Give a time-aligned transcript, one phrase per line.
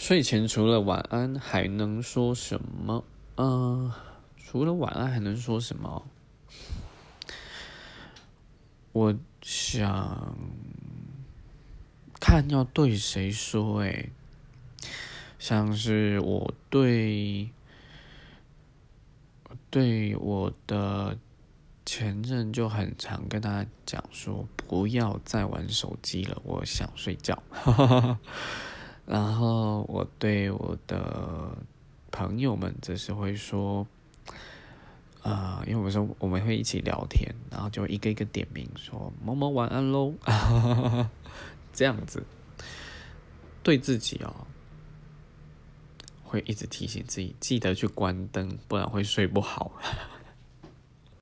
[0.00, 3.04] 睡前除了晚安还能说什么？
[3.36, 3.92] 嗯，
[4.34, 6.06] 除了晚安还能说什么？
[8.92, 10.34] 我想
[12.18, 14.08] 看要对谁说，诶，
[15.38, 17.50] 像是我对
[19.68, 21.18] 对我的
[21.84, 27.42] 前任就很常跟他讲说，不要再玩手机了，我想睡觉。
[29.10, 31.50] 然后我对我的
[32.12, 33.84] 朋友们则是会说。
[35.22, 40.14] 啊，因为我说我们会一起聊天，然后就一个一个点名说某某晚安喽，
[41.74, 42.22] 这样子
[43.62, 44.34] 对自己哦，
[46.24, 49.70] 会一直提醒自己记得去关灯，不然会睡不好。